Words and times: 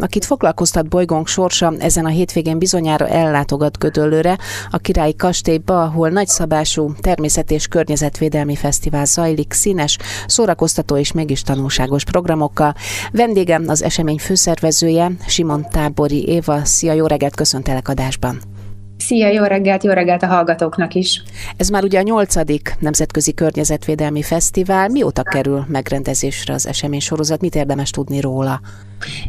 akit 0.00 0.24
foglalkoztat 0.24 0.88
bolygónk 0.88 1.26
sorsa, 1.26 1.72
ezen 1.78 2.04
a 2.04 2.08
hétvégén 2.08 2.58
bizonyára 2.58 3.08
ellátogat 3.08 3.78
Gödöllőre, 3.78 4.38
a 4.70 4.78
Királyi 4.78 5.16
Kastélyba, 5.16 5.82
ahol 5.82 6.08
nagyszabású 6.08 6.92
természet- 7.00 7.50
és 7.50 7.66
környezetvédelmi 7.66 8.56
fesztivál 8.56 9.04
zajlik, 9.04 9.52
színes, 9.52 9.98
szórakoztató 10.26 10.96
és 10.96 11.12
mégis 11.12 11.42
tanulságos 11.42 12.04
programokkal. 12.04 12.74
Vendégem 13.12 13.64
az 13.66 13.82
esemény 13.82 14.18
főszervezője, 14.18 15.12
Simon 15.26 15.66
Tábori 15.70 16.28
Éva. 16.28 16.64
Szia, 16.64 16.92
jó 16.92 17.06
reggelt, 17.06 17.34
köszöntelek 17.34 17.88
adásban! 17.88 18.57
Szia, 18.98 19.28
jó 19.28 19.42
reggelt, 19.42 19.84
jó 19.84 19.92
reggelt 19.92 20.22
a 20.22 20.26
hallgatóknak 20.26 20.94
is! 20.94 21.22
Ez 21.56 21.68
már 21.68 21.84
ugye 21.84 21.98
a 21.98 22.02
nyolcadik 22.02 22.74
Nemzetközi 22.78 23.32
Környezetvédelmi 23.34 24.22
Fesztivál. 24.22 24.88
Mióta 24.88 25.22
kerül 25.22 25.64
megrendezésre 25.68 26.54
az 26.54 26.66
esemény 26.66 27.00
sorozat? 27.00 27.40
Mit 27.40 27.54
érdemes 27.54 27.90
tudni 27.90 28.20
róla? 28.20 28.60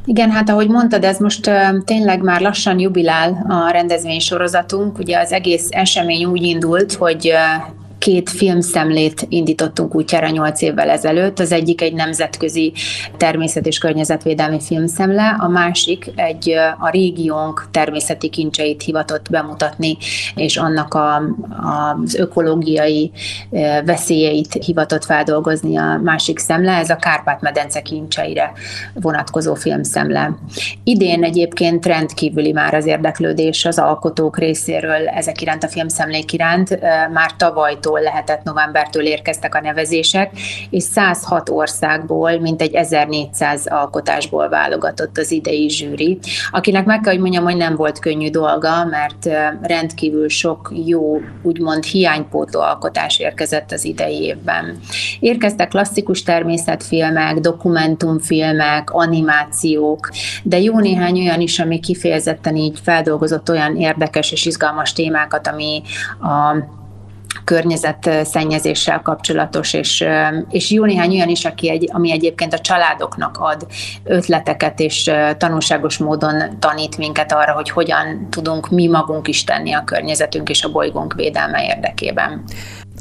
Igen, 0.05 0.31
hát 0.31 0.49
ahogy 0.49 0.69
mondtad, 0.69 1.03
ez 1.03 1.17
most 1.17 1.51
tényleg 1.85 2.21
már 2.21 2.41
lassan 2.41 2.79
jubilál 2.79 3.45
a 3.49 3.71
rendezvény 3.71 4.19
sorozatunk. 4.19 4.97
Ugye 4.97 5.19
az 5.19 5.31
egész 5.31 5.67
esemény 5.69 6.25
úgy 6.25 6.43
indult, 6.43 6.93
hogy 6.93 7.33
két 7.99 8.29
filmszemlét 8.29 9.25
indítottunk 9.29 9.95
útjára 9.95 10.29
nyolc 10.29 10.61
évvel 10.61 10.89
ezelőtt. 10.89 11.39
Az 11.39 11.51
egyik 11.51 11.81
egy 11.81 11.93
nemzetközi 11.93 12.73
természet- 13.17 13.67
és 13.67 13.77
környezetvédelmi 13.77 14.59
filmszemle, 14.59 15.35
a 15.39 15.47
másik 15.47 16.11
egy 16.15 16.53
a 16.79 16.89
régiónk 16.89 17.67
természeti 17.71 18.29
kincseit 18.29 18.81
hivatott 18.81 19.29
bemutatni, 19.29 19.97
és 20.35 20.57
annak 20.57 20.93
a, 20.93 21.15
a, 21.15 21.97
az 22.03 22.15
ökológiai 22.15 23.11
veszélyeit 23.85 24.53
hivatott 24.65 25.05
feldolgozni 25.05 25.77
a 25.77 25.99
másik 26.03 26.39
szemle, 26.39 26.71
ez 26.71 26.89
a 26.89 26.95
Kárpát-medence 26.95 27.81
kincseire 27.81 28.51
vonatkozó 28.93 29.53
filmszemle. 29.53 30.37
Idén 30.83 31.23
egyébként 31.23 31.85
rendkívüli 31.85 32.51
már 32.51 32.73
az 32.73 32.85
érdeklődés 32.85 33.65
az 33.65 33.79
alkotók 33.79 34.37
részéről 34.37 35.07
ezek 35.07 35.41
iránt 35.41 35.63
a 35.63 35.67
filmszemlék 35.67 36.33
iránt. 36.33 36.79
Már 37.13 37.35
tavalytól 37.37 37.88
novembertől 37.89 38.01
lehetett, 38.01 38.43
novembertől 38.43 39.05
érkeztek 39.05 39.55
a 39.55 39.61
nevezések, 39.61 40.31
és 40.69 40.83
106 40.83 41.49
országból, 41.49 42.39
mintegy 42.39 42.73
1400 42.73 43.67
alkotásból 43.67 44.49
válogatott 44.49 45.17
az 45.17 45.31
idei 45.31 45.69
zsűri, 45.69 46.19
akinek 46.51 46.85
meg 46.85 46.99
kell, 46.99 47.13
hogy 47.13 47.21
mondjam, 47.21 47.43
hogy 47.43 47.57
nem 47.57 47.75
volt 47.75 47.99
könnyű 47.99 48.29
dolga, 48.29 48.85
mert 48.85 49.29
rendkívül 49.61 50.29
sok 50.29 50.71
jó, 50.85 51.21
úgymond 51.41 51.83
hiánypótló 51.83 52.59
alkotás 52.59 53.19
érkezett 53.19 53.71
az 53.71 53.85
idei 53.85 54.21
évben. 54.21 54.79
Érkeztek 55.19 55.67
klasszikus 55.67 56.23
természetfilmek, 56.23 57.35
dokumentumfilmek, 57.35 58.91
animációk, 58.91 60.09
de 60.43 60.59
jó 60.59 60.79
néhány 60.79 61.19
olyan 61.19 61.41
is, 61.41 61.59
ami 61.59 61.79
kifejezetten 61.79 62.55
így 62.55 62.79
feldolgozott 62.83 63.49
olyan 63.49 63.75
érdekes 63.75 64.31
és 64.31 64.45
izgalmas 64.45 64.93
témákat, 64.93 65.47
ami 65.47 65.81
a 66.19 66.77
környezetszennyezéssel 67.43 69.01
kapcsolatos, 69.01 69.73
és, 69.73 70.05
és 70.49 70.71
jó 70.71 70.85
néhány 70.85 71.11
olyan 71.11 71.29
is, 71.29 71.45
aki 71.45 71.69
egy, 71.69 71.89
ami 71.91 72.11
egyébként 72.11 72.53
a 72.53 72.59
családoknak 72.59 73.37
ad 73.39 73.67
ötleteket, 74.03 74.79
és 74.79 75.11
tanulságos 75.37 75.97
módon 75.97 76.59
tanít 76.59 76.97
minket 76.97 77.31
arra, 77.31 77.53
hogy 77.53 77.69
hogyan 77.69 78.27
tudunk 78.29 78.69
mi 78.69 78.87
magunk 78.87 79.27
is 79.27 79.43
tenni 79.43 79.73
a 79.73 79.83
környezetünk 79.83 80.49
és 80.49 80.63
a 80.63 80.71
bolygónk 80.71 81.13
védelme 81.13 81.65
érdekében. 81.65 82.43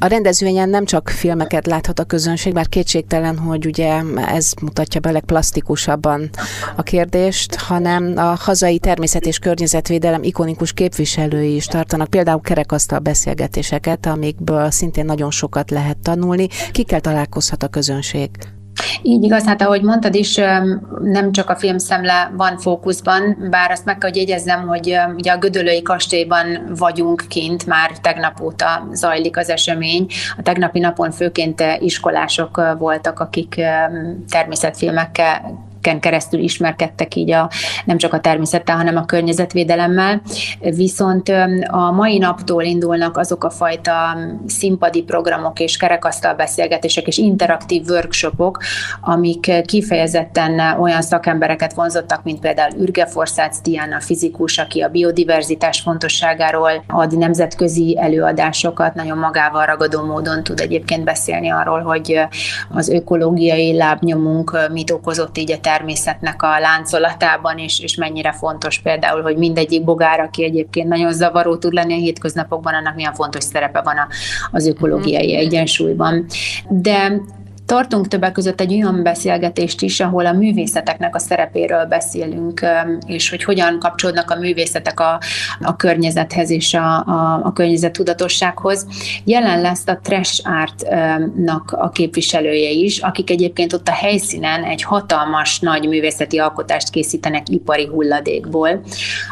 A 0.01 0.07
rendezvényen 0.07 0.69
nem 0.69 0.85
csak 0.85 1.09
filmeket 1.09 1.67
láthat 1.67 1.99
a 1.99 2.05
közönség, 2.05 2.53
bár 2.53 2.69
kétségtelen, 2.69 3.39
hogy 3.39 3.67
ugye 3.67 4.03
ez 4.17 4.53
mutatja 4.63 5.01
be 5.01 5.11
legplastikusabban 5.11 6.31
a 6.77 6.83
kérdést, 6.83 7.55
hanem 7.55 8.13
a 8.17 8.37
hazai 8.39 8.79
természet 8.79 9.27
és 9.27 9.39
környezetvédelem 9.39 10.23
ikonikus 10.23 10.73
képviselői 10.73 11.55
is 11.55 11.67
tartanak 11.67 12.09
például 12.09 12.41
kerekasztal 12.41 12.99
beszélgetéseket, 12.99 14.07
amikből 14.07 14.71
szintén 14.71 15.05
nagyon 15.05 15.31
sokat 15.31 15.71
lehet 15.71 15.99
tanulni. 15.99 16.49
Kikkel 16.73 17.01
találkozhat 17.01 17.63
a 17.63 17.69
közönség? 17.69 18.31
Így 19.03 19.23
igaz, 19.23 19.45
hát 19.45 19.63
ahogy 19.63 19.83
mondtad 19.83 20.15
is, 20.15 20.35
nem 21.03 21.33
csak 21.33 21.51
a 21.51 21.57
filmszemle 21.57 22.33
van 22.37 22.59
fókuszban, 22.59 23.47
bár 23.51 23.71
azt 23.71 23.85
meg 23.85 23.99
kell, 23.99 24.11
hogy 24.11 24.19
jegyezzem, 24.19 24.67
hogy 24.67 24.99
ugye 25.17 25.33
a 25.33 25.39
Gödölői 25.39 25.83
kastélyban 25.83 26.75
vagyunk 26.79 27.25
kint, 27.29 27.67
már 27.67 27.91
tegnap 28.01 28.41
óta 28.41 28.89
zajlik 28.93 29.37
az 29.37 29.49
esemény. 29.49 30.07
A 30.37 30.43
tegnapi 30.43 30.79
napon 30.79 31.11
főként 31.11 31.63
iskolások 31.81 32.63
voltak, 32.79 33.21
akik 33.21 33.61
természetfilmekkel 34.29 35.67
ken 35.89 36.01
keresztül 36.01 36.41
ismerkedtek 36.41 37.15
így 37.15 37.31
a, 37.31 37.51
nem 37.85 37.97
csak 37.97 38.13
a 38.13 38.21
természettel, 38.21 38.77
hanem 38.77 38.97
a 38.97 39.05
környezetvédelemmel. 39.05 40.23
Viszont 40.61 41.29
a 41.67 41.91
mai 41.91 42.19
naptól 42.19 42.63
indulnak 42.63 43.17
azok 43.17 43.45
a 43.45 43.51
fajta 43.51 44.19
színpadi 44.47 45.03
programok 45.03 45.61
és 45.61 45.77
kerekasztal 45.77 46.35
beszélgetések 46.35 47.07
és 47.07 47.19
interaktív 47.19 47.85
workshopok, 47.89 48.59
amik 49.01 49.63
kifejezetten 49.65 50.81
olyan 50.81 51.03
szakembereket 51.03 51.73
vonzottak, 51.73 52.23
mint 52.25 52.41
például 52.41 52.81
Ürge 52.81 53.07
Forszács 53.07 53.57
Diana 53.63 54.01
fizikus, 54.01 54.59
aki 54.59 54.81
a 54.81 54.89
biodiverzitás 54.89 55.81
fontosságáról 55.81 56.85
ad 56.87 57.19
nemzetközi 57.19 57.99
előadásokat, 58.01 58.95
nagyon 58.95 59.19
magával 59.19 59.67
ragadó 59.67 60.05
módon 60.05 60.43
tud 60.43 60.61
egyébként 60.61 61.05
beszélni 61.05 61.51
arról, 61.51 61.81
hogy 61.81 62.21
az 62.71 62.89
ökológiai 62.89 63.77
lábnyomunk 63.77 64.59
mit 64.73 64.91
okozott 64.91 65.39
így 65.39 65.53
a 65.53 65.61
természetnek 65.79 66.43
a 66.43 66.59
láncolatában, 66.59 67.59
és, 67.59 67.81
és 67.81 67.95
mennyire 67.95 68.33
fontos 68.33 68.79
például, 68.79 69.23
hogy 69.23 69.37
mindegyik 69.37 69.85
bogár, 69.85 70.21
aki 70.21 70.45
egyébként 70.45 70.89
nagyon 70.89 71.13
zavaró 71.13 71.57
tud 71.57 71.73
lenni 71.73 71.93
a 71.93 71.97
hétköznapokban, 71.97 72.75
annak 72.75 72.95
milyen 72.95 73.15
fontos 73.15 73.45
szerepe 73.45 73.81
van 73.81 73.97
a, 73.97 74.09
az 74.51 74.67
ökológiai 74.67 75.33
mhm. 75.33 75.41
egyensúlyban. 75.41 76.27
De 76.69 77.21
Tartunk 77.69 78.09
többek 78.09 78.33
között 78.33 78.61
egy 78.61 78.73
olyan 78.73 79.03
beszélgetést 79.03 79.83
is, 79.83 80.01
ahol 80.01 80.27
a 80.27 80.33
művészeteknek 80.33 81.15
a 81.15 81.19
szerepéről 81.19 81.85
beszélünk, 81.85 82.67
és 83.07 83.31
hogy 83.31 83.45
hogyan 83.45 83.79
kapcsolódnak 83.79 84.31
a 84.31 84.39
művészetek 84.39 85.01
a, 85.01 85.21
a 85.61 85.77
környezethez 85.77 86.51
és 86.51 86.75
a, 86.75 86.97
a, 86.97 87.41
a 87.45 87.53
környezet 87.53 87.93
tudatossághoz. 87.93 88.87
Jelen 89.25 89.61
lesz 89.61 89.87
a 89.87 89.99
Trash 90.03 90.41
Art-nak 90.45 91.73
a 91.73 91.89
képviselője 91.89 92.71
is, 92.71 92.99
akik 92.99 93.31
egyébként 93.31 93.73
ott 93.73 93.89
a 93.89 93.93
helyszínen 93.93 94.65
egy 94.65 94.83
hatalmas 94.83 95.61
nagy 95.61 95.89
művészeti 95.89 96.39
alkotást 96.39 96.91
készítenek 96.91 97.49
ipari 97.49 97.87
hulladékból. 97.87 98.81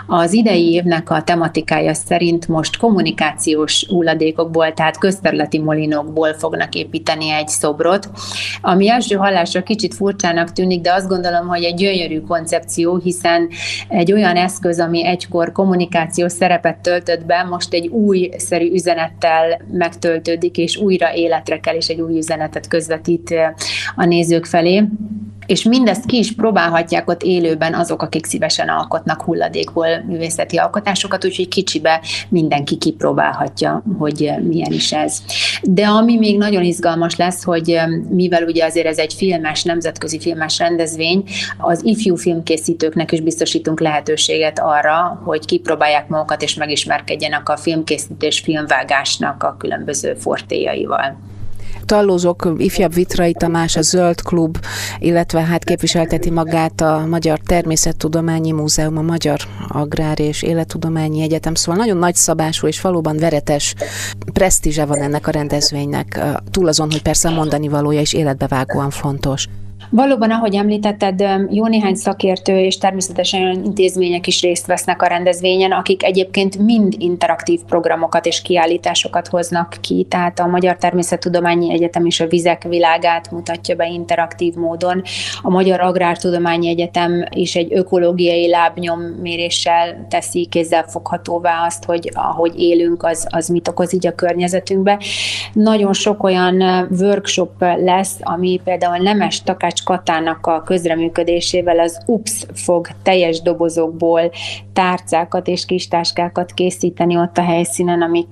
Az 0.07 0.33
idei 0.33 0.73
évnek 0.73 1.11
a 1.11 1.23
tematikája 1.23 1.95
szerint 1.95 2.49
most 2.49 2.77
kommunikációs 2.77 3.87
hulladékokból, 3.89 4.73
tehát 4.73 4.99
közterületi 4.99 5.59
molinokból 5.59 6.35
fognak 6.35 6.75
építeni 6.75 7.31
egy 7.31 7.49
szobrot, 7.49 8.09
ami 8.61 8.91
első 8.91 9.15
hallásra 9.15 9.63
kicsit 9.63 9.95
furcsának 9.95 10.53
tűnik, 10.53 10.81
de 10.81 10.93
azt 10.93 11.09
gondolom, 11.09 11.47
hogy 11.47 11.65
egy 11.65 11.75
gyönyörű 11.75 12.21
koncepció, 12.21 12.97
hiszen 12.97 13.49
egy 13.89 14.13
olyan 14.13 14.37
eszköz, 14.37 14.81
ami 14.81 15.07
egykor 15.07 15.53
kommunikációs 15.53 16.33
szerepet 16.33 16.79
töltött 16.79 17.25
be, 17.25 17.43
most 17.43 17.73
egy 17.73 17.87
újszerű 17.87 18.73
üzenettel 18.73 19.61
megtöltődik, 19.73 20.57
és 20.57 20.77
újra 20.77 21.15
életre 21.15 21.61
kell, 21.61 21.75
és 21.75 21.89
egy 21.89 22.01
új 22.01 22.19
üzenetet 22.19 22.69
közvetít 22.69 23.35
a 23.97 24.05
nézők 24.05 24.45
felé 24.45 24.85
és 25.47 25.63
mindezt 25.63 26.07
ki 26.07 26.19
is 26.19 26.33
próbálhatják 26.33 27.09
ott 27.09 27.23
élőben 27.23 27.75
azok, 27.75 28.03
akik 28.03 28.27
szívesen 28.27 28.69
alkotnak 28.69 29.23
hulladékból 29.23 30.05
művészeti 30.07 30.57
alkotásokat, 30.57 31.25
úgyhogy 31.25 31.49
kicsibe 31.49 32.01
mindenki 32.29 32.77
kipróbálhatja, 32.77 33.83
hogy 33.99 34.33
milyen 34.43 34.73
is 34.73 34.93
ez. 34.93 35.23
De 35.63 35.87
ami 35.87 36.17
még 36.17 36.39
nagyon 36.39 36.63
izgalmas 36.63 37.17
lesz, 37.17 37.45
hogy 37.45 37.81
mivel 38.09 38.43
ugye 38.43 38.65
azért 38.65 38.87
ez 38.87 38.99
egy 38.99 39.15
filmes, 39.15 39.63
nemzetközi 39.63 40.21
filmes 40.21 40.59
rendezvény, 40.59 41.25
az 41.59 41.85
ifjú 41.85 42.17
filmkészítőknek 42.17 43.13
is 43.13 43.21
biztosítunk 43.21 43.81
lehetőséget 43.81 44.59
arra, 44.59 45.21
hogy 45.25 45.45
kipróbálják 45.45 46.09
magukat 46.09 46.43
és 46.43 46.55
megismerkedjenek 46.55 47.49
a 47.49 47.57
filmkészítés, 47.57 48.41
filmvágásnak 48.41 49.43
a 49.43 49.57
különböző 49.59 50.15
fortéjaival 50.15 51.35
tallózok, 51.87 52.53
ifjabb 52.57 52.95
Vitrai 52.95 53.33
Tamás, 53.33 53.77
a 53.77 53.83
Zöld 53.83 54.23
Klub, 54.23 54.59
illetve 54.99 55.41
hát 55.41 55.65
képviselteti 55.65 56.31
magát 56.31 56.81
a 56.81 57.07
Magyar 57.09 57.39
Természettudományi 57.39 58.53
Múzeum, 58.53 58.97
a 58.97 59.03
Magyar 59.03 59.41
Agrár 59.69 60.21
és 60.21 60.43
Élettudományi 60.43 61.23
Egyetem, 61.23 61.55
szóval 61.55 61.81
nagyon 61.81 61.97
nagy 61.97 62.15
szabású 62.15 62.67
és 62.67 62.81
valóban 62.81 63.17
veretes 63.17 63.75
presztízse 64.33 64.85
van 64.85 65.03
ennek 65.03 65.27
a 65.27 65.31
rendezvénynek, 65.31 66.21
túl 66.51 66.69
azon, 66.69 66.91
hogy 66.91 67.03
persze 67.03 67.29
a 67.29 67.33
mondani 67.33 67.69
valója 67.69 68.01
is 68.01 68.13
életbevágóan 68.13 68.91
fontos. 68.91 69.49
Valóban, 69.91 70.31
ahogy 70.31 70.55
említetted, 70.55 71.25
jó 71.51 71.67
néhány 71.67 71.95
szakértő 71.95 72.59
és 72.59 72.79
természetesen 72.79 73.43
olyan 73.43 73.65
intézmények 73.65 74.27
is 74.27 74.43
részt 74.43 74.67
vesznek 74.67 75.03
a 75.03 75.07
rendezvényen, 75.07 75.73
akik 75.73 76.05
egyébként 76.05 76.59
mind 76.59 76.95
interaktív 76.99 77.61
programokat 77.67 78.27
és 78.27 78.43
kiállításokat 78.43 79.29
hoznak 79.29 79.77
ki, 79.81 80.07
tehát 80.09 80.39
a 80.39 80.47
Magyar 80.47 80.77
Természettudományi 80.77 81.73
Egyetem 81.73 82.07
is 82.07 82.21
a 82.21 82.27
vizek 82.27 82.63
világát 82.63 83.31
mutatja 83.31 83.75
be 83.75 83.87
interaktív 83.87 84.55
módon. 84.55 85.03
A 85.43 85.51
Magyar 85.51 85.81
Agrártudományi 85.81 86.69
Egyetem 86.69 87.25
is 87.31 87.57
egy 87.57 87.75
ökológiai 87.75 88.49
lábnyomméréssel 88.49 90.07
teszi 90.09 90.49
foghatóvá 90.87 91.65
azt, 91.67 91.85
hogy 91.85 92.11
ahogy 92.15 92.61
élünk, 92.61 93.03
az, 93.03 93.27
az 93.31 93.49
mit 93.49 93.69
okoz 93.69 93.95
így 93.95 94.07
a 94.07 94.15
környezetünkbe. 94.15 95.01
Nagyon 95.53 95.93
sok 95.93 96.23
olyan 96.23 96.63
workshop 97.01 97.61
lesz, 97.61 98.17
ami 98.21 98.61
például 98.65 98.97
Nemes 98.97 99.43
Takács 99.67 99.85
Katának 99.85 100.47
a 100.47 100.63
közreműködésével 100.63 101.79
az 101.79 102.03
UPS 102.07 102.47
fog 102.55 102.89
teljes 103.03 103.43
dobozokból 103.43 104.31
tárcákat 104.73 105.49
és 105.49 105.65
kis 105.65 105.89
táskákat 105.89 106.53
készíteni 106.53 107.17
ott 107.17 107.39
a 107.39 107.43
helyszínen, 107.43 108.03
amik 108.03 108.27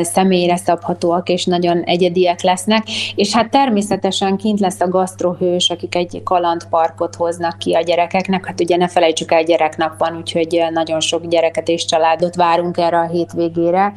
személyre 0.00 0.56
szabhatóak 0.56 1.28
és 1.28 1.44
nagyon 1.44 1.82
egyediek 1.82 2.42
lesznek. 2.42 2.82
És 3.14 3.34
hát 3.34 3.50
természetesen 3.50 4.36
kint 4.36 4.60
lesz 4.60 4.80
a 4.80 4.88
gasztrohős, 4.88 5.70
akik 5.70 5.94
egy 5.94 6.22
kalandparkot 6.24 7.14
hoznak 7.14 7.58
ki 7.58 7.74
a 7.74 7.80
gyerekeknek. 7.80 8.46
Hát 8.46 8.60
ugye 8.60 8.76
ne 8.76 8.88
felejtsük 8.88 9.32
el, 9.32 9.42
gyereknap 9.42 9.98
van, 9.98 10.16
úgyhogy 10.16 10.62
nagyon 10.72 11.00
sok 11.00 11.26
gyereket 11.26 11.68
és 11.68 11.84
családot 11.84 12.34
várunk 12.34 12.76
erre 12.76 12.98
a 12.98 13.08
hétvégére, 13.08 13.92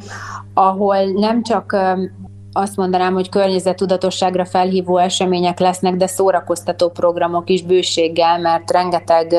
ahol 0.54 1.04
nem 1.04 1.42
csak 1.42 1.76
azt 2.56 2.76
mondanám, 2.76 3.14
hogy 3.14 3.28
környezettudatosságra 3.28 4.44
felhívó 4.44 4.96
események 4.98 5.58
lesznek, 5.58 5.94
de 5.94 6.06
szórakoztató 6.06 6.88
programok 6.88 7.50
is 7.50 7.62
bőséggel, 7.62 8.38
mert 8.38 8.70
rengeteg 8.70 9.34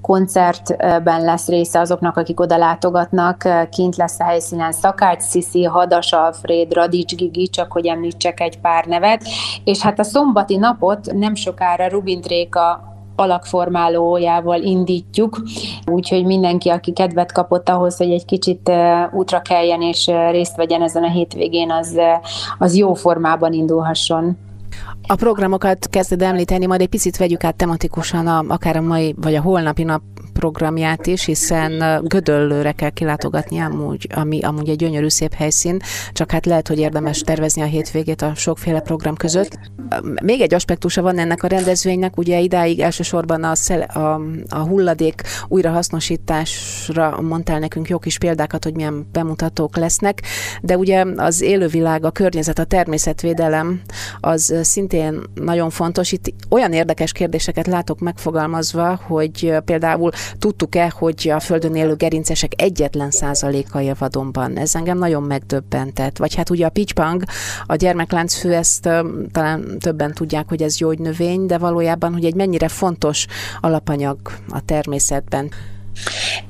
koncertben 0.00 1.24
lesz 1.24 1.48
része 1.48 1.80
azoknak, 1.80 2.16
akik 2.16 2.40
oda 2.40 2.56
látogatnak. 2.56 3.48
Kint 3.70 3.96
lesz 3.96 4.20
a 4.20 4.24
helyszínen 4.24 4.72
Szakács 4.72 5.22
Sziszi, 5.22 5.64
Hadas 5.64 6.12
Alfred, 6.12 6.72
Radics 6.72 7.14
Gigi, 7.14 7.48
csak 7.48 7.72
hogy 7.72 7.86
említsek 7.86 8.40
egy 8.40 8.60
pár 8.60 8.84
nevet. 8.84 9.22
És 9.64 9.80
hát 9.80 9.98
a 9.98 10.04
szombati 10.04 10.56
napot 10.56 11.12
nem 11.12 11.34
sokára 11.34 11.88
Rubin 11.88 12.20
Tréka 12.20 12.94
alakformálójával 13.16 14.62
indítjuk, 14.62 15.40
úgyhogy 15.86 16.24
mindenki, 16.24 16.68
aki 16.68 16.92
kedvet 16.92 17.32
kapott 17.32 17.68
ahhoz, 17.68 17.96
hogy 17.96 18.10
egy 18.10 18.24
kicsit 18.24 18.70
útra 19.12 19.40
keljen 19.40 19.82
és 19.82 20.10
részt 20.30 20.56
vegyen 20.56 20.82
ezen 20.82 21.02
a 21.02 21.10
hétvégén, 21.10 21.70
az, 21.70 21.98
az 22.58 22.76
jó 22.76 22.94
formában 22.94 23.52
indulhasson. 23.52 24.36
A 25.06 25.14
programokat 25.14 25.86
kezded 25.90 26.22
említeni, 26.22 26.66
majd 26.66 26.80
egy 26.80 26.88
picit 26.88 27.16
vegyük 27.16 27.44
át 27.44 27.56
tematikusan 27.56 28.26
a, 28.26 28.44
akár 28.48 28.76
a 28.76 28.80
mai 28.80 29.14
vagy 29.20 29.34
a 29.34 29.40
holnapi 29.40 29.82
nap 29.82 30.02
programját 30.38 31.06
is, 31.06 31.24
hiszen 31.24 32.00
Gödöllőre 32.02 32.72
kell 32.72 32.90
kilátogatni 32.90 33.58
amúgy, 33.58 34.06
ami 34.14 34.42
amúgy 34.42 34.68
egy 34.68 34.76
gyönyörű 34.76 35.08
szép 35.08 35.34
helyszín, 35.34 35.80
csak 36.12 36.30
hát 36.30 36.46
lehet, 36.46 36.68
hogy 36.68 36.78
érdemes 36.78 37.20
tervezni 37.20 37.62
a 37.62 37.64
hétvégét 37.64 38.22
a 38.22 38.34
sokféle 38.34 38.80
program 38.80 39.16
között. 39.16 39.58
Még 40.22 40.40
egy 40.40 40.54
aspektusa 40.54 41.02
van 41.02 41.18
ennek 41.18 41.42
a 41.42 41.46
rendezvénynek, 41.46 42.16
ugye 42.16 42.38
idáig 42.38 42.80
elsősorban 42.80 43.44
a, 43.44 43.54
szele, 43.54 43.84
a, 43.84 44.20
a 44.48 44.58
hulladék 44.58 45.22
újrahasznosításra 45.48 47.20
mondtál 47.20 47.58
nekünk 47.58 47.88
jó 47.88 47.98
kis 47.98 48.18
példákat, 48.18 48.64
hogy 48.64 48.74
milyen 48.74 49.08
bemutatók 49.12 49.76
lesznek, 49.76 50.22
de 50.62 50.76
ugye 50.76 51.04
az 51.16 51.40
élővilág, 51.40 52.04
a 52.04 52.10
környezet, 52.10 52.58
a 52.58 52.64
természetvédelem 52.64 53.80
az 54.20 54.54
szintén 54.62 55.20
nagyon 55.34 55.70
fontos. 55.70 56.12
Itt 56.12 56.34
olyan 56.48 56.72
érdekes 56.72 57.12
kérdéseket 57.12 57.66
látok 57.66 57.98
megfogalmazva, 57.98 59.00
hogy 59.06 59.54
például 59.64 60.10
tudtuk-e, 60.38 60.92
hogy 60.98 61.28
a 61.34 61.40
Földön 61.40 61.74
élő 61.74 61.94
gerincesek 61.94 62.52
egyetlen 62.56 63.10
százaléka 63.10 63.80
él 63.80 63.96
vadonban. 63.98 64.56
Ez 64.56 64.74
engem 64.74 64.98
nagyon 64.98 65.22
megdöbbentett. 65.22 66.16
Vagy 66.16 66.34
hát 66.34 66.50
ugye 66.50 66.66
a 66.66 66.70
picspang, 66.70 67.22
a 67.66 67.74
gyermekláncfő, 67.74 68.54
ezt 68.54 68.88
talán 69.32 69.78
többen 69.78 70.12
tudják, 70.12 70.48
hogy 70.48 70.62
ez 70.62 70.76
gyógynövény, 70.76 71.46
de 71.46 71.58
valójában, 71.58 72.12
hogy 72.12 72.24
egy 72.24 72.34
mennyire 72.34 72.68
fontos 72.68 73.26
alapanyag 73.60 74.18
a 74.48 74.60
természetben. 74.64 75.50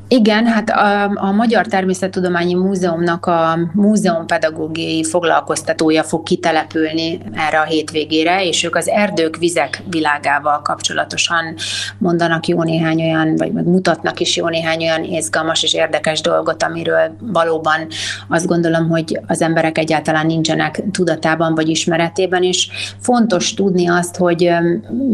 Igen, 0.09 0.47
hát 0.47 0.71
a, 0.71 1.11
a 1.15 1.33
Magyar 1.33 1.67
Természettudományi 1.67 2.55
Múzeumnak 2.55 3.27
a 3.27 3.59
múzeumpedagógiai 3.73 5.05
foglalkoztatója 5.05 6.03
fog 6.03 6.23
kitelepülni 6.23 7.21
erre 7.35 7.61
a 7.61 7.65
hétvégére, 7.65 8.45
és 8.45 8.65
ők 8.65 8.77
az 8.77 8.89
erdők, 8.89 9.37
vizek 9.37 9.83
világával 9.91 10.63
kapcsolatosan 10.63 11.55
mondanak 11.99 12.47
jó 12.47 12.63
néhány 12.63 13.03
olyan, 13.03 13.37
vagy 13.37 13.53
mutatnak 13.53 14.21
is 14.21 14.37
jó 14.37 14.49
néhány 14.49 14.83
olyan 14.83 15.05
izgalmas 15.05 15.63
és 15.63 15.75
érdekes 15.75 16.21
dolgot, 16.21 16.63
amiről 16.63 17.17
valóban 17.21 17.87
azt 18.29 18.47
gondolom, 18.47 18.89
hogy 18.89 19.21
az 19.27 19.43
emberek 19.43 19.79
egyáltalán 19.79 20.27
nincsenek 20.27 20.83
tudatában 20.93 21.55
vagy 21.55 21.69
ismeretében, 21.69 22.43
és 22.43 22.69
fontos 23.01 23.55
tudni 23.55 23.89
azt, 23.89 24.17
hogy 24.17 24.51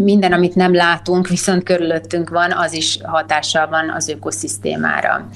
minden, 0.04 0.32
amit 0.32 0.54
nem 0.54 0.74
látunk, 0.74 1.28
viszont 1.36 1.62
körülöttünk 1.62 2.30
van, 2.30 2.52
az 2.52 2.72
is 2.72 2.98
hatással 3.02 3.66
van 3.66 3.90
az 3.96 4.08
ökoszisztémára 4.08 4.80
témára. 4.82 5.28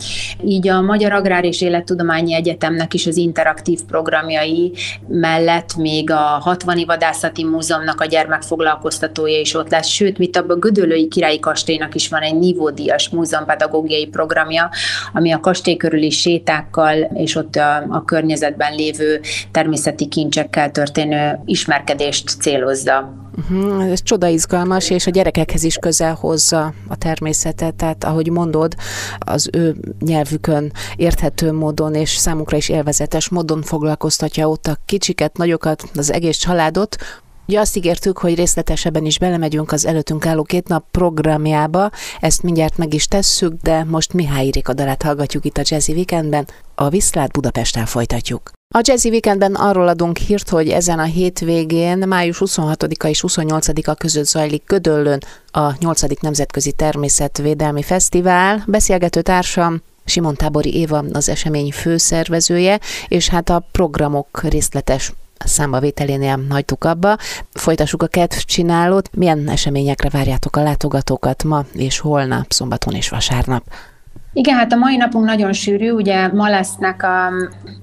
Így 0.45 0.69
a 0.69 0.81
Magyar 0.81 1.13
Agrár 1.13 1.45
és 1.45 1.61
Élettudományi 1.61 2.35
Egyetemnek 2.35 2.95
is 2.95 3.07
az 3.07 3.17
interaktív 3.17 3.81
programjai 3.87 4.73
mellett 5.09 5.77
még 5.77 6.11
a 6.11 6.39
60 6.41 6.83
Vadászati 6.87 7.45
Múzeumnak 7.45 8.01
a 8.01 8.05
gyermekfoglalkoztatója 8.05 9.41
is 9.41 9.55
ott 9.55 9.71
lesz, 9.71 9.89
sőt, 9.89 10.19
mit 10.19 10.37
a 10.37 10.43
Gödöllői 10.43 11.09
Királyi 11.09 11.41
Kastélynak 11.41 11.95
is 11.95 12.09
van 12.09 12.21
egy 12.21 12.39
nívódias 12.39 13.09
múzeumpedagógiai 13.09 14.07
programja, 14.07 14.71
ami 15.13 15.33
a 15.33 15.41
kastély 15.41 15.77
körüli 15.77 16.11
sétákkal 16.11 16.97
és 17.15 17.35
ott 17.35 17.57
a, 17.57 17.77
a 17.89 18.05
környezetben 18.05 18.75
lévő 18.75 19.21
természeti 19.51 20.07
kincsekkel 20.07 20.71
történő 20.71 21.41
ismerkedést 21.45 22.29
célozza. 22.41 23.26
Uh-huh, 23.39 23.91
ez 23.91 24.03
csoda 24.03 24.27
izgalmas, 24.27 24.91
és 24.91 25.07
a 25.07 25.11
gyerekekhez 25.11 25.63
is 25.63 25.77
közel 25.77 26.15
hozza 26.15 26.75
a 26.89 26.97
természetet, 26.97 27.75
tehát 27.75 28.05
ahogy 28.05 28.31
mondod, 28.31 28.75
az 29.19 29.49
ő 29.53 29.77
nyelvükön 30.01 30.73
érthető 30.97 31.53
módon 31.53 31.95
és 31.95 32.11
számukra 32.11 32.57
is 32.57 32.69
élvezetes 32.69 33.29
módon 33.29 33.63
foglalkoztatja 33.63 34.49
ott 34.49 34.67
a 34.67 34.77
kicsiket, 34.87 35.37
nagyokat, 35.37 35.85
az 35.95 36.13
egész 36.13 36.37
családot, 36.37 36.97
Ugye 37.49 37.61
azt 37.61 37.77
ígértük, 37.77 38.19
hogy 38.19 38.35
részletesebben 38.35 39.05
is 39.05 39.19
belemegyünk 39.19 39.73
az 39.73 39.87
előttünk 39.87 40.27
álló 40.27 40.43
két 40.43 40.69
nap 40.69 40.85
programjába, 40.91 41.91
ezt 42.21 42.43
mindjárt 42.43 42.77
meg 42.77 42.95
is 42.95 43.07
tesszük, 43.07 43.53
de 43.63 43.85
most 43.85 44.13
Mihály 44.13 44.51
Rika 44.51 44.73
dalát 44.73 45.03
hallgatjuk 45.03 45.45
itt 45.45 45.59
a 45.59 45.63
Jazzy 45.65 45.93
Weekendben, 45.93 46.49
a 46.75 46.89
Viszlát 46.89 47.33
Budapesten 47.33 47.87
folytatjuk. 47.87 48.51
A 48.75 48.81
Jazzy 48.83 49.09
Weekendben 49.09 49.55
arról 49.55 49.89
adunk 49.89 50.17
hírt, 50.17 50.49
hogy 50.49 50.69
ezen 50.69 50.99
a 50.99 51.03
hétvégén, 51.05 51.99
május 51.99 52.37
26-a 52.41 53.07
és 53.07 53.25
28-a 53.27 53.95
között 53.95 54.27
zajlik 54.27 54.63
Gödöllön 54.67 55.23
a 55.51 55.73
8. 55.79 56.03
Nemzetközi 56.21 56.73
Természetvédelmi 56.73 57.83
Fesztivál. 57.83 58.65
Beszélgető 58.67 59.23
társam 59.23 59.83
Simon 60.05 60.35
Tábori 60.35 60.77
Éva 60.77 61.05
az 61.13 61.29
esemény 61.29 61.73
főszervezője, 61.73 62.81
és 63.09 63.29
hát 63.29 63.51
a 63.51 63.69
programok 63.73 64.43
részletes 64.43 65.13
számbavételénél 65.39 66.47
hagytuk 66.51 66.85
abba. 66.85 67.17
Folytassuk 67.53 68.03
a 68.03 68.07
kedvcsinálót. 68.07 69.11
Milyen 69.13 69.49
eseményekre 69.49 70.09
várjátok 70.09 70.57
a 70.57 70.63
látogatókat 70.63 71.45
ma 71.45 71.65
és 71.73 71.99
holnap, 71.99 72.53
szombaton 72.53 72.95
és 72.95 73.09
vasárnap? 73.09 73.65
Igen, 74.37 74.57
hát 74.57 74.73
a 74.73 74.77
mai 74.77 74.97
napunk 74.97 75.25
nagyon 75.25 75.53
sűrű, 75.53 75.91
ugye 75.91 76.29
ma 76.33 76.49
lesznek 76.49 77.03
a, 77.03 77.33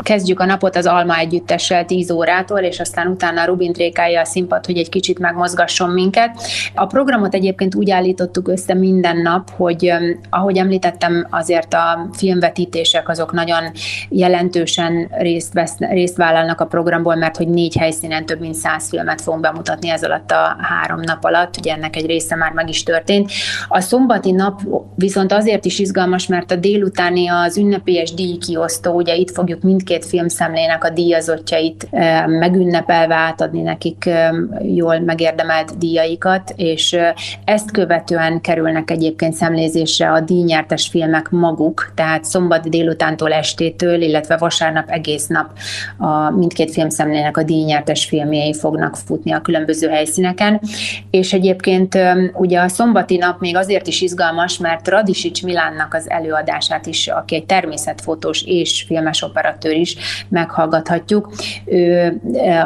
kezdjük 0.03 0.39
a 0.39 0.45
napot 0.45 0.75
az 0.75 0.86
Alma 0.86 1.17
együttessel 1.17 1.86
10 1.86 2.12
órától, 2.12 2.60
és 2.60 2.79
aztán 2.79 3.07
utána 3.07 3.45
Rubin 3.45 3.74
trékálja 3.74 4.22
a 4.22 4.25
színpad, 4.25 4.65
hogy 4.65 4.77
egy 4.77 4.89
kicsit 4.89 5.19
megmozgasson 5.19 5.89
minket. 5.89 6.41
A 6.75 6.86
programot 6.86 7.33
egyébként 7.33 7.75
úgy 7.75 7.91
állítottuk 7.91 8.48
össze 8.48 8.74
minden 8.74 9.17
nap, 9.17 9.50
hogy 9.50 9.93
ahogy 10.29 10.57
említettem, 10.57 11.27
azért 11.29 11.74
a 11.74 12.10
filmvetítések 12.12 13.10
azok 13.10 13.31
nagyon 13.31 13.72
jelentősen 14.10 15.10
részt, 15.12 15.53
vesz, 15.53 15.77
részt 15.77 16.17
vállalnak 16.17 16.62
a 16.62 16.65
programból, 16.65 17.15
mert 17.15 17.38
hogy 17.38 17.48
négy 17.48 17.77
helyszínen 17.77 18.25
több 18.25 18.39
mint 18.39 18.55
száz 18.55 18.89
filmet 18.89 19.22
fogunk 19.22 19.43
bemutatni 19.43 19.89
ez 19.89 20.03
alatt 20.03 20.31
a 20.31 20.57
három 20.60 21.00
nap 21.00 21.24
alatt, 21.24 21.57
ugye 21.57 21.74
ennek 21.74 21.95
egy 21.95 22.05
része 22.05 22.36
már 22.36 22.51
meg 22.51 22.69
is 22.69 22.83
történt. 22.83 23.31
A 23.67 23.79
szombati 23.79 24.31
nap 24.31 24.62
viszont 24.95 25.31
azért 25.31 25.65
is 25.65 25.79
izgalmas, 25.79 26.27
mert 26.27 26.43
mert 26.48 26.66
a 26.66 26.68
délutáni 26.68 27.28
az 27.28 27.58
ünnepélyes 27.58 28.14
díjkiosztó, 28.14 28.92
ugye 28.92 29.16
itt 29.16 29.32
fogjuk 29.32 29.62
mindkét 29.62 30.06
filmszemlének 30.06 30.84
a 30.84 30.90
díjazottjait 30.90 31.88
megünnepelve 32.28 33.16
átadni 33.16 33.62
nekik 33.62 34.10
jól 34.62 35.00
megérdemelt 35.00 35.78
díjaikat, 35.78 36.54
és 36.56 36.98
ezt 37.46 37.72
követően 37.72 38.42
kerülnek 38.42 38.92
egyébként 38.92 39.34
szemlézésre 39.34 40.12
a 40.12 40.20
díjnyertes 40.20 40.88
filmek 40.88 41.30
maguk, 41.30 41.92
tehát 41.96 42.24
szombat 42.24 42.70
délutántól 42.70 43.34
estétől, 43.34 44.02
illetve 44.02 44.38
vasárnap 44.38 44.90
egész 44.90 45.28
nap 45.28 45.50
a 45.98 46.30
mindkét 46.30 46.72
filmszemlének 46.72 47.38
a 47.38 47.44
díjnyertes 47.44 48.06
filmjei 48.06 48.54
fognak 48.54 48.96
futni 48.96 49.32
a 49.32 49.42
különböző 49.42 49.88
helyszíneken, 49.88 50.62
és 51.10 51.34
egyébként 51.34 51.98
ugye 52.34 52.60
a 52.60 52.68
szombati 52.68 53.18
nap 53.18 53.40
még 53.40 53.56
azért 53.56 53.88
is 53.88 54.02
izgalmas, 54.02 54.58
mert 54.58 54.88
Radisics 54.88 55.44
Milánnak 55.44 55.94
az 55.94 56.10
előadását 56.34 56.86
is, 56.86 57.08
aki 57.08 57.36
egy 57.36 57.46
természetfotós 57.46 58.44
és 58.44 58.84
filmes 58.88 59.22
operatőr 59.22 59.75
is 59.75 59.96
meghallgathatjuk. 60.30 61.34
Ő 61.66 62.20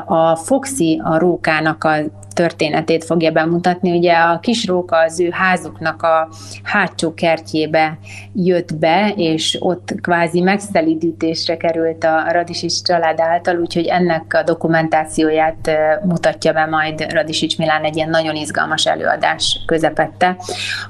a 0.06 0.36
Foxy, 0.36 1.02
a 1.04 1.18
rókának 1.18 1.84
a 1.84 1.96
történetét 2.38 3.03
fogja 3.03 3.32
bemutatni. 3.32 3.98
Ugye 3.98 4.13
a 4.13 4.39
kisróka 4.39 4.98
az 4.98 5.20
ő 5.20 5.29
házuknak 5.32 6.01
a 6.01 6.29
hátsó 6.63 7.13
kertjébe 7.13 7.98
jött 8.34 8.75
be, 8.75 9.13
és 9.15 9.58
ott 9.60 9.94
kvázi 10.01 10.41
megszelidítésre 10.41 11.58
került 11.58 12.03
a 12.03 12.32
Radisics 12.32 12.82
család 12.82 13.20
által, 13.20 13.60
úgyhogy 13.60 13.86
ennek 13.86 14.34
a 14.34 14.44
dokumentációját 14.44 15.72
mutatja 16.03 16.53
be 16.53 16.65
majd 16.65 17.12
Radisics 17.12 17.58
Milán 17.58 17.84
egy 17.84 17.96
ilyen 17.96 18.10
nagyon 18.10 18.36
izgalmas 18.36 18.86
előadás 18.86 19.63
közepette, 19.65 20.38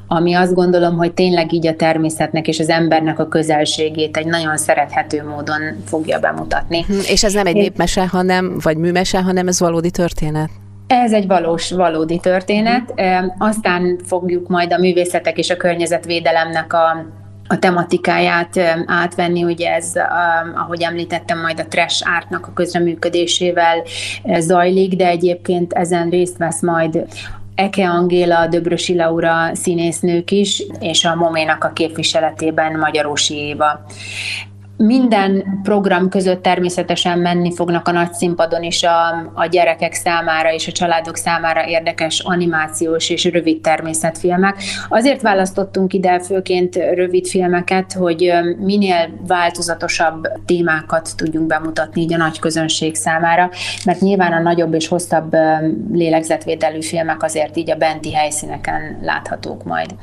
ami 0.07 0.33
azt 0.33 0.53
gondolom, 0.53 0.97
hogy 0.97 1.13
tényleg 1.13 1.53
így 1.53 1.67
a 1.67 1.75
természetnek 1.75 2.47
és 2.47 2.59
az 2.59 2.69
embernek 2.69 3.19
a 3.19 3.27
közelségét 3.27 4.17
egy 4.17 4.25
nagyon 4.25 4.57
szerethető 4.57 5.23
módon 5.23 5.61
fogja 5.85 6.19
bemutatni. 6.19 6.81
Hm, 6.81 6.93
és 7.07 7.23
ez 7.23 7.33
nem 7.33 7.45
egy 7.45 7.55
népmese, 7.55 8.07
hanem, 8.07 8.57
vagy 8.63 8.77
műmese, 8.77 9.21
hanem 9.21 9.47
ez 9.47 9.59
valódi 9.59 9.91
történet? 9.91 10.49
Ez 10.87 11.13
egy 11.13 11.27
valós, 11.27 11.71
valódi 11.71 12.19
történet. 12.19 12.93
Aztán 13.37 13.99
fogjuk 14.05 14.47
majd 14.47 14.73
a 14.73 14.77
művészetek 14.77 15.37
és 15.37 15.49
a 15.49 15.57
környezetvédelemnek 15.57 16.73
a 16.73 17.05
a 17.49 17.59
tematikáját 17.59 18.59
átvenni, 18.85 19.43
ugye 19.43 19.73
ez, 19.73 19.93
ahogy 20.55 20.81
említettem, 20.81 21.39
majd 21.39 21.59
a 21.59 21.67
trash 21.67 22.01
ártnak 22.05 22.47
a 22.47 22.53
közreműködésével 22.53 23.83
zajlik, 24.37 24.95
de 24.95 25.07
egyébként 25.07 25.73
ezen 25.73 26.09
részt 26.09 26.37
vesz 26.37 26.61
majd 26.61 27.05
Eke 27.55 27.89
Angéla, 27.89 28.47
Döbrösi 28.47 28.95
Laura 28.95 29.55
színésznők 29.55 30.31
is, 30.31 30.63
és 30.79 31.05
a 31.05 31.15
Moménak 31.15 31.63
a 31.63 31.71
képviseletében 31.73 32.79
Magyarósi 32.79 33.35
Éva. 33.35 33.85
Minden 34.77 35.59
program 35.63 36.09
között 36.09 36.41
természetesen 36.41 37.19
menni 37.19 37.53
fognak 37.53 37.87
a 37.87 37.91
nagy 37.91 38.13
színpadon 38.13 38.63
is 38.63 38.83
a, 38.83 39.31
a 39.33 39.45
gyerekek 39.45 39.93
számára 39.93 40.53
és 40.53 40.67
a 40.67 40.71
családok 40.71 41.15
számára 41.15 41.67
érdekes 41.67 42.19
animációs 42.19 43.09
és 43.09 43.25
rövid 43.25 43.61
természetfilmek. 43.61 44.55
Azért 44.89 45.21
választottunk 45.21 45.93
ide 45.93 46.19
főként 46.19 46.75
rövid 46.75 47.27
filmeket, 47.27 47.93
hogy 47.93 48.33
minél 48.57 49.09
változatosabb 49.27 50.27
témákat 50.45 51.09
tudjunk 51.15 51.47
bemutatni 51.47 52.01
így 52.01 52.13
a 52.13 52.17
nagy 52.17 52.39
közönség 52.39 52.95
számára, 52.95 53.49
mert 53.85 53.99
nyilván 53.99 54.33
a 54.33 54.41
nagyobb 54.41 54.73
és 54.73 54.87
hosszabb 54.87 55.35
lélegzetvédelű 55.91 56.81
filmek 56.81 57.23
azért 57.23 57.57
így 57.57 57.71
a 57.71 57.75
benti 57.75 58.13
helyszíneken 58.13 58.99
láthatók 59.01 59.63
majd. 59.63 59.95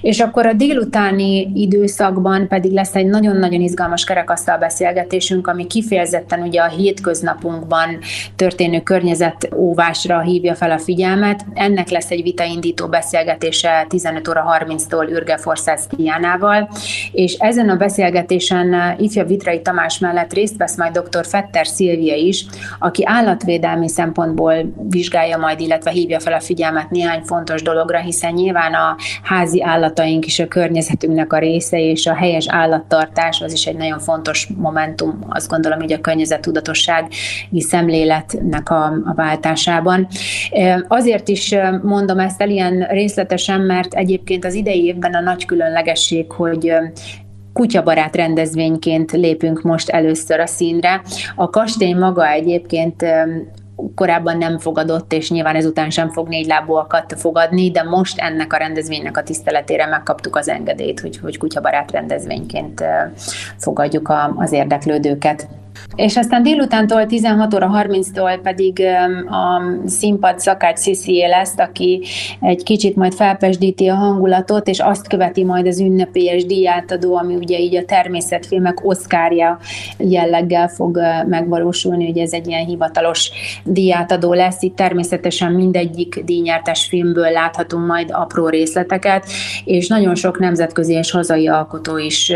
És 0.00 0.20
akkor 0.20 0.46
a 0.46 0.52
délutáni 0.52 1.50
időszakban 1.54 2.48
pedig 2.48 2.72
lesz 2.72 2.94
egy 2.94 3.06
nagyon-nagyon 3.06 3.60
izgalmas 3.60 4.04
kerekasztal 4.14 4.58
beszélgetésünk, 4.58 5.46
ami 5.46 5.66
kifejezetten 5.66 6.40
ugye 6.42 6.60
a 6.60 6.68
hétköznapunkban 6.68 7.98
történő 8.36 8.80
környezetóvásra 8.80 10.20
hívja 10.20 10.54
fel 10.54 10.70
a 10.70 10.78
figyelmet. 10.78 11.44
Ennek 11.54 11.88
lesz 11.88 12.10
egy 12.10 12.22
vitaindító 12.22 12.86
beszélgetése 12.86 13.86
15 13.88 14.28
óra 14.28 14.44
30-tól 14.58 15.08
Ürge 15.10 15.36
Forszász 15.36 15.86
Tiánával, 15.86 16.68
és 17.12 17.32
ezen 17.32 17.68
a 17.68 17.76
beszélgetésen 17.76 18.94
ifja 18.98 19.24
Vitrai 19.24 19.62
Tamás 19.62 19.98
mellett 19.98 20.32
részt 20.32 20.56
vesz 20.56 20.76
majd 20.76 20.98
dr. 20.98 21.26
Fetter 21.26 21.66
Szilvia 21.66 22.14
is, 22.14 22.46
aki 22.78 23.02
állatvédelmi 23.06 23.88
szempontból 23.88 24.54
vizsgálja 24.88 25.38
majd, 25.38 25.60
illetve 25.60 25.90
hívja 25.90 26.20
fel 26.20 26.32
a 26.32 26.40
figyelmet 26.40 26.90
néhány 26.90 27.22
fontos 27.22 27.62
dologra, 27.62 27.98
hiszen 27.98 28.32
nyilván 28.32 28.74
a 28.74 28.96
házi 29.22 29.62
állataink 29.62 30.26
is 30.26 30.38
a 30.38 30.48
környezetünknek 30.48 31.32
a 31.32 31.38
része, 31.38 31.78
és 31.78 32.06
a 32.06 32.14
helyes 32.14 32.46
állattartás 32.48 33.40
az 33.40 33.52
is 33.52 33.66
egy 33.66 33.76
nagyon 33.76 34.02
fontos 34.04 34.48
momentum, 34.56 35.18
azt 35.28 35.48
gondolom, 35.48 35.80
hogy 35.80 35.92
a 35.92 36.00
környezettudatossági 36.00 37.60
szemléletnek 37.60 38.70
a, 38.70 38.84
a 38.84 39.14
váltásában. 39.14 40.06
Azért 40.88 41.28
is 41.28 41.54
mondom 41.82 42.18
ezt 42.18 42.40
el 42.40 42.50
ilyen 42.50 42.86
részletesen, 42.90 43.60
mert 43.60 43.94
egyébként 43.94 44.44
az 44.44 44.54
idei 44.54 44.84
évben 44.84 45.14
a 45.14 45.20
nagy 45.20 45.44
különlegesség, 45.44 46.32
hogy 46.32 46.72
kutyabarát 47.52 48.16
rendezvényként 48.16 49.12
lépünk 49.12 49.62
most 49.62 49.88
először 49.88 50.40
a 50.40 50.46
színre. 50.46 51.02
A 51.34 51.50
kastély 51.50 51.92
maga 51.92 52.28
egyébként 52.28 53.04
korábban 53.94 54.38
nem 54.38 54.58
fogadott, 54.58 55.12
és 55.12 55.30
nyilván 55.30 55.54
ezután 55.54 55.90
sem 55.90 56.10
fog 56.10 56.28
négy 56.28 56.46
lábúakat 56.46 57.14
fogadni, 57.16 57.70
de 57.70 57.82
most 57.82 58.18
ennek 58.18 58.52
a 58.52 58.56
rendezvénynek 58.56 59.16
a 59.16 59.22
tiszteletére 59.22 59.86
megkaptuk 59.86 60.36
az 60.36 60.48
engedélyt, 60.48 61.00
hogy, 61.00 61.18
hogy 61.18 61.38
kutyabarát 61.38 61.90
rendezvényként 61.90 62.84
fogadjuk 63.56 64.08
a, 64.08 64.34
az 64.36 64.52
érdeklődőket. 64.52 65.48
És 65.96 66.16
aztán 66.16 66.42
délutántól 66.42 67.06
16 67.06 67.54
óra 67.54 67.70
30-tól 67.74 68.38
pedig 68.42 68.82
a 69.28 69.62
színpad 69.86 70.40
szakács 70.40 70.78
Sziszié 70.78 71.26
lesz, 71.26 71.58
aki 71.58 72.02
egy 72.40 72.62
kicsit 72.62 72.96
majd 72.96 73.14
felpesdíti 73.14 73.88
a 73.88 73.94
hangulatot, 73.94 74.68
és 74.68 74.78
azt 74.78 75.08
követi 75.08 75.44
majd 75.44 75.66
az 75.66 75.80
ünnepélyes 75.80 76.44
díjátadó, 76.44 77.16
ami 77.16 77.34
ugye 77.34 77.58
így 77.58 77.76
a 77.76 77.84
természetfilmek 77.84 78.86
oszkárja 78.86 79.58
jelleggel 79.98 80.68
fog 80.68 81.00
megvalósulni, 81.26 82.08
ugye 82.08 82.22
ez 82.22 82.32
egy 82.32 82.46
ilyen 82.46 82.64
hivatalos 82.64 83.30
díjátadó 83.64 84.32
lesz. 84.32 84.62
Itt 84.62 84.76
természetesen 84.76 85.52
mindegyik 85.52 86.22
díjnyertes 86.24 86.84
filmből 86.84 87.30
láthatunk 87.30 87.86
majd 87.86 88.08
apró 88.12 88.48
részleteket, 88.48 89.26
és 89.64 89.88
nagyon 89.88 90.14
sok 90.14 90.38
nemzetközi 90.38 90.92
és 90.92 91.10
hazai 91.10 91.48
alkotó 91.48 91.98
is 91.98 92.32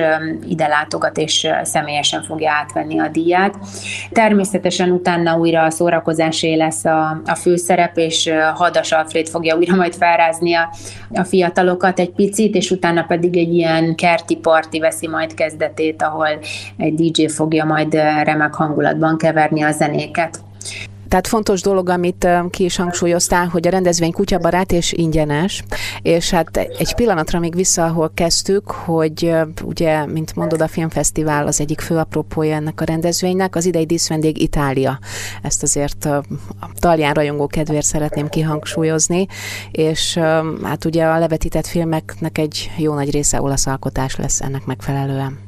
ide 0.48 0.66
látogat, 0.66 1.18
és 1.18 1.48
személyesen 1.62 2.22
fogja 2.22 2.50
átvenni 2.52 2.98
a 2.98 3.08
díjat 3.08 3.47
díját. 3.50 3.68
Természetesen 4.12 4.90
utána 4.90 5.38
újra 5.38 5.62
a 5.62 5.70
szórakozásé 5.70 6.54
lesz 6.54 6.84
a, 6.84 7.20
a 7.26 7.34
főszerep, 7.34 7.96
és 7.96 8.30
Hadas 8.54 8.92
Alfred 8.92 9.28
fogja 9.28 9.56
újra 9.56 9.74
majd 9.74 9.94
felrázni 9.94 10.54
a, 10.54 10.70
a 11.14 11.24
fiatalokat 11.24 11.98
egy 11.98 12.10
picit, 12.10 12.54
és 12.54 12.70
utána 12.70 13.02
pedig 13.02 13.36
egy 13.36 13.54
ilyen 13.54 13.94
kerti 13.94 14.36
parti 14.36 14.78
veszi 14.78 15.08
majd 15.08 15.34
kezdetét, 15.34 16.02
ahol 16.02 16.28
egy 16.76 16.94
DJ 16.94 17.26
fogja 17.26 17.64
majd 17.64 17.94
remek 18.22 18.54
hangulatban 18.54 19.18
keverni 19.18 19.62
a 19.62 19.70
zenéket. 19.70 20.40
Tehát 21.08 21.26
fontos 21.26 21.60
dolog, 21.60 21.88
amit 21.88 22.28
ki 22.50 22.64
is 22.64 22.76
hangsúlyoztál, 22.76 23.46
hogy 23.46 23.66
a 23.66 23.70
rendezvény 23.70 24.12
kutyabarát 24.12 24.72
és 24.72 24.92
ingyenes, 24.92 25.64
és 26.02 26.30
hát 26.30 26.56
egy 26.56 26.94
pillanatra 26.94 27.38
még 27.38 27.54
vissza, 27.54 27.84
ahol 27.84 28.10
kezdtük, 28.14 28.70
hogy 28.70 29.32
ugye, 29.64 30.06
mint 30.06 30.36
mondod, 30.36 30.60
a 30.60 30.68
Filmfesztivál 30.68 31.46
az 31.46 31.60
egyik 31.60 31.80
fő 31.80 31.96
apropója 31.96 32.54
ennek 32.54 32.80
a 32.80 32.84
rendezvénynek, 32.84 33.56
az 33.56 33.64
idei 33.64 33.86
díszvendég 33.86 34.42
Itália. 34.42 34.98
Ezt 35.42 35.62
azért 35.62 36.04
a 36.04 36.22
talján 36.78 37.14
rajongó 37.14 37.46
kedvéért 37.46 37.86
szeretném 37.86 38.28
kihangsúlyozni, 38.28 39.26
és 39.70 40.16
hát 40.62 40.84
ugye 40.84 41.04
a 41.04 41.18
levetített 41.18 41.66
filmeknek 41.66 42.38
egy 42.38 42.70
jó 42.76 42.94
nagy 42.94 43.10
része 43.10 43.42
olasz 43.42 43.66
alkotás 43.66 44.16
lesz 44.16 44.40
ennek 44.40 44.64
megfelelően. 44.64 45.38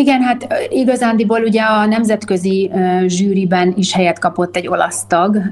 Igen, 0.00 0.22
hát 0.22 0.68
igazándiból 0.68 1.42
ugye 1.42 1.62
a 1.62 1.86
nemzetközi 1.86 2.70
zsűriben 3.06 3.72
is 3.76 3.92
helyet 3.92 4.18
kapott 4.18 4.56
egy 4.56 4.68
olasz 4.68 5.06
tag. 5.06 5.42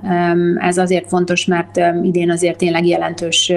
Ez 0.59 0.79
azért 0.79 1.09
fontos, 1.09 1.45
mert 1.45 1.81
idén 2.03 2.31
azért 2.31 2.59
tényleg 2.59 2.87
jelentős 2.87 3.53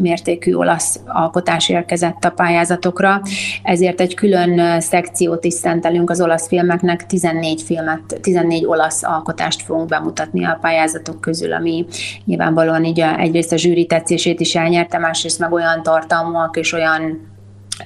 mértékű 0.00 0.54
olasz 0.54 1.00
alkotás 1.06 1.68
érkezett 1.68 2.24
a 2.24 2.30
pályázatokra, 2.30 3.22
ezért 3.62 4.00
egy 4.00 4.14
külön 4.14 4.80
szekciót 4.80 5.44
is 5.44 5.54
szentelünk 5.54 6.10
az 6.10 6.20
olasz 6.20 6.48
filmeknek, 6.48 7.06
14 7.06 7.62
filmet, 7.62 8.20
14 8.20 8.64
olasz 8.64 9.02
alkotást 9.02 9.62
fogunk 9.62 9.88
bemutatni 9.88 10.44
a 10.44 10.58
pályázatok 10.60 11.20
közül, 11.20 11.52
ami 11.52 11.86
nyilvánvalóan 12.24 12.84
így 12.84 13.00
egyrészt 13.00 13.52
a 13.52 13.56
zsűri 13.56 13.86
tetszését 13.86 14.40
is 14.40 14.54
elnyerte, 14.54 14.98
másrészt 14.98 15.38
meg 15.38 15.52
olyan 15.52 15.82
tartalmak 15.82 16.56
és 16.56 16.72
olyan 16.72 17.36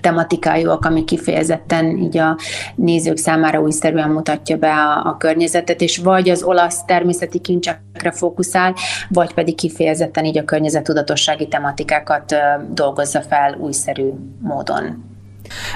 tematikájúak, 0.01 0.85
ami 0.85 1.05
kifejezetten 1.05 1.97
így 1.97 2.19
a 2.19 2.39
nézők 2.75 3.17
számára 3.17 3.61
újszerűen 3.61 4.11
mutatja 4.11 4.57
be 4.57 4.73
a, 4.73 5.07
a 5.07 5.17
környezetet, 5.17 5.81
és 5.81 5.99
vagy 5.99 6.29
az 6.29 6.43
olasz 6.43 6.85
természeti 6.85 7.39
kincsekre 7.39 8.11
fókuszál, 8.11 8.75
vagy 9.09 9.35
pedig 9.35 9.55
kifejezetten 9.55 10.25
így 10.25 10.39
a 10.39 10.45
környezettudatossági 10.45 11.49
tematikákat 11.49 12.35
dolgozza 12.71 13.21
fel 13.21 13.57
újszerű 13.59 14.09
módon. 14.41 15.11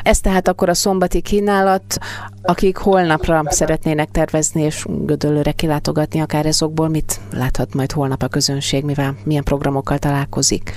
Ez 0.03 0.21
tehát 0.21 0.49
akkor 0.49 0.69
a 0.69 0.75
szombati 0.75 1.21
kínálat, 1.21 1.99
akik 2.43 2.77
holnapra 2.77 3.43
szeretnének 3.47 4.11
tervezni 4.11 4.63
és 4.63 4.85
Gödöllőre 4.89 5.53
kilátogatni, 5.53 6.21
akár 6.21 6.47
ezokból 6.47 6.89
mit 6.89 7.21
láthat 7.33 7.75
majd 7.75 7.93
holnap 7.93 8.23
a 8.23 8.29
közönség, 8.29 8.85
mivel 8.85 9.17
milyen 9.25 9.45
programokkal 9.45 9.99
találkozik? 9.99 10.73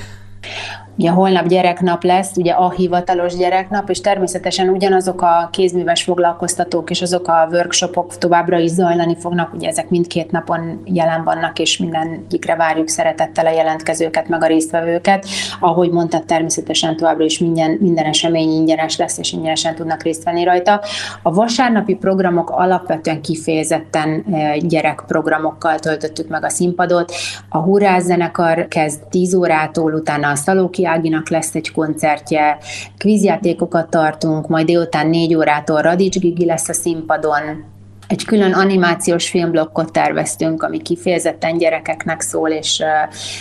Ugye 1.00 1.10
holnap 1.10 1.48
gyereknap 1.48 2.04
lesz, 2.04 2.36
ugye 2.36 2.52
a 2.52 2.70
hivatalos 2.70 3.36
gyereknap, 3.36 3.90
és 3.90 4.02
természetesen 4.02 4.70
ugyanazok 4.70 5.22
a 5.22 5.50
kézműves 5.52 6.04
foglalkoztatók 6.04 6.90
és 6.90 7.02
azok 7.02 7.28
a 7.28 7.48
workshopok 7.52 8.18
továbbra 8.18 8.58
is 8.58 8.70
zajlani 8.70 9.18
fognak, 9.20 9.54
ugye 9.54 9.68
ezek 9.68 9.90
mindkét 9.90 10.32
napon 10.32 10.82
jelen 10.86 11.24
vannak, 11.24 11.60
és 11.60 11.78
mindegyikre 11.78 12.56
várjuk 12.56 12.88
szeretettel 12.88 13.46
a 13.46 13.52
jelentkezőket, 13.52 14.28
meg 14.28 14.44
a 14.44 14.48
résztvevőket. 14.48 15.26
Ahogy 15.60 15.90
mondtad, 15.92 16.26
természetesen 16.26 16.96
továbbra 16.96 17.24
is 17.24 17.40
minden, 17.40 17.78
minden 17.82 18.06
esemény 18.06 18.50
ingyenes 18.50 18.98
lesz, 18.98 19.18
és 19.18 19.32
ingyenesen 19.32 19.76
tudnak 19.76 20.04
részt 20.04 20.24
venni 20.24 20.44
rajta. 20.44 20.82
A 21.24 21.34
vasárnapi 21.34 21.94
programok 21.94 22.50
alapvetően 22.50 23.22
kifejezetten 23.22 24.26
eh, 24.32 24.58
gyerekprogramokkal 24.58 25.80
töltöttük 25.80 26.28
meg 26.28 26.44
a 26.44 26.50
színpadot. 26.50 27.12
A 27.50 27.58
Hurrá 27.58 28.00
zenekar 28.00 28.68
kezd 28.68 29.00
10 29.10 29.34
órától, 29.34 29.94
utána 29.94 30.30
a 30.30 30.36
Szalóki 30.36 30.88
Áginak 30.90 31.30
lesz 31.30 31.56
egy 31.56 31.72
koncertje, 31.72 32.58
kvízjátékokat 32.98 33.90
tartunk, 33.90 34.48
majd 34.48 34.66
délután 34.66 35.08
négy 35.08 35.36
órától 35.36 35.82
Radics 35.82 36.20
Gigi 36.20 36.46
lesz 36.46 36.70
a 36.70 36.74
színpadon, 36.74 37.78
egy 38.10 38.26
külön 38.26 38.54
animációs 38.54 39.30
filmblokkot 39.30 39.92
terveztünk, 39.92 40.64
ami 40.64 40.82
kifejezetten 40.82 41.58
gyerekeknek 41.58 42.22
szól, 42.22 42.50
és 42.50 42.84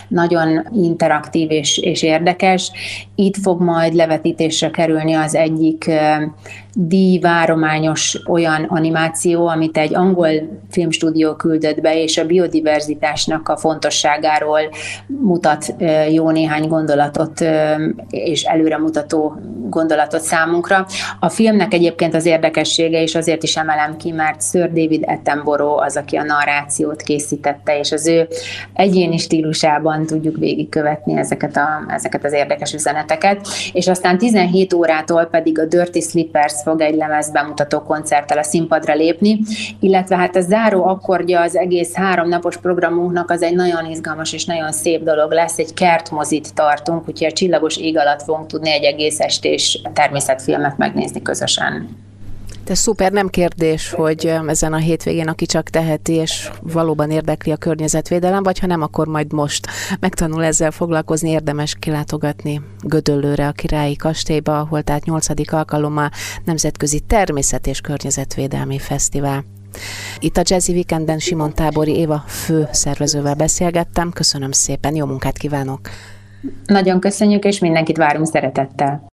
nagyon 0.09 0.67
interaktív 0.75 1.51
és, 1.51 1.79
és 1.79 2.03
érdekes. 2.03 2.71
Itt 3.15 3.37
fog 3.37 3.61
majd 3.61 3.95
levetítésre 3.95 4.71
kerülni 4.71 5.15
az 5.15 5.35
egyik 5.35 5.91
díjvárományos 6.75 8.19
olyan 8.27 8.65
animáció, 8.69 9.47
amit 9.47 9.77
egy 9.77 9.95
angol 9.95 10.31
filmstúdió 10.71 11.35
küldött 11.35 11.81
be, 11.81 12.03
és 12.03 12.19
a 12.19 12.27
biodiverzitásnak 12.27 13.49
a 13.49 13.57
fontosságáról 13.57 14.61
mutat 15.07 15.75
jó 16.11 16.31
néhány 16.31 16.69
gondolatot, 16.69 17.45
és 18.11 18.43
előremutató 18.43 19.37
gondolatot 19.69 20.21
számunkra. 20.21 20.87
A 21.21 21.29
filmnek 21.29 21.75
egyébként 21.75 22.15
az 22.15 22.27
érdekessége, 22.27 23.03
és 23.03 23.15
azért 23.15 23.43
is 23.43 23.57
emelem 23.57 23.97
ki, 23.97 24.11
mert 24.11 24.43
Sir 24.43 24.73
David 24.73 25.05
Attenborough 25.07 25.83
az, 25.85 25.97
aki 25.97 26.17
a 26.17 26.23
narrációt 26.23 27.03
készítette, 27.03 27.79
és 27.79 27.93
az 27.93 28.07
ő 28.07 28.29
egyéni 28.73 29.17
stílusában 29.17 30.07
tudjuk 30.07 30.37
végigkövetni 30.37 31.17
ezeket, 31.17 31.57
a, 31.57 31.85
ezeket 31.89 32.25
az 32.25 32.33
érdekes 32.33 32.73
üzeneteket. 32.73 33.49
És 33.73 33.89
aztán 33.89 34.19
17 34.19 34.73
órától 34.73 35.25
pedig 35.25 35.59
a 35.59 35.65
Dirty 35.65 36.01
Slippers 36.01 36.58
fog 36.63 36.81
egy 36.81 36.95
lemez 36.95 37.31
bemutató 37.31 37.81
koncerttel 37.81 38.39
a 38.39 38.43
színpadra 38.43 38.95
lépni, 38.95 39.39
illetve 39.81 40.17
hát 40.17 40.37
a 40.37 40.41
záró 40.41 40.85
akkordja 40.85 41.41
az 41.41 41.57
egész 41.57 41.95
három 41.95 42.29
napos 42.29 42.57
programunknak 42.57 43.31
az 43.31 43.43
egy 43.43 43.55
nagyon 43.55 43.85
izgalmas 43.91 44.33
és 44.33 44.45
nagyon 44.45 44.73
szép 44.73 45.03
dolog 45.03 45.33
lesz, 45.33 45.59
egy 45.59 45.75
kertmozit 45.75 46.55
tartunk, 46.55 47.09
úgyhogy 47.09 47.27
a 47.27 47.33
csillagos 47.33 47.77
ég 47.77 47.99
alatt 47.99 48.23
fogunk 48.23 48.47
tudni 48.47 48.71
egy 48.71 48.85
egész 48.85 49.21
estés 49.21 49.83
természetfilmet 49.93 50.79
megnézni 50.79 51.23
közösen. 51.23 52.07
De 52.69 52.75
szuper, 52.75 53.13
nem 53.13 53.29
kérdés, 53.29 53.91
hogy 53.91 54.27
ezen 54.47 54.73
a 54.73 54.77
hétvégén, 54.77 55.29
aki 55.29 55.47
csak 55.47 55.69
teheti, 55.69 56.13
és 56.13 56.51
valóban 56.63 57.11
érdekli 57.11 57.53
a 57.53 57.57
környezetvédelem, 57.57 58.43
vagy 58.43 58.59
ha 58.59 58.67
nem, 58.67 58.83
akkor 58.83 59.07
majd 59.07 59.33
most 59.33 59.67
megtanul 60.01 60.45
ezzel 60.45 60.71
foglalkozni, 60.71 61.31
érdemes 61.31 61.75
kilátogatni 61.75 62.61
Gödöllőre, 62.81 63.47
a 63.47 63.53
Királyi 63.53 63.97
Kastélyba, 63.97 64.59
ahol 64.59 64.83
tehát 64.83 65.05
8. 65.05 65.53
alkalommal 65.53 66.11
Nemzetközi 66.45 67.01
Természet 67.01 67.67
és 67.67 67.81
Környezetvédelmi 67.81 68.79
Fesztivál. 68.79 69.45
Itt 70.19 70.37
a 70.37 70.43
Jazzy 70.45 70.73
Weekenden 70.73 71.19
Simon 71.19 71.55
Tábori 71.55 71.97
Éva 71.97 72.25
fő 72.27 72.69
szervezővel 72.73 73.35
beszélgettem. 73.35 74.11
Köszönöm 74.11 74.53
szépen, 74.53 74.95
jó 74.95 75.07
munkát 75.07 75.39
kívánok! 75.39 75.81
Nagyon 76.67 77.01
köszönjük, 77.01 77.45
és 77.45 77.59
mindenkit 77.59 77.97
várunk 77.97 78.27
szeretettel! 78.27 79.07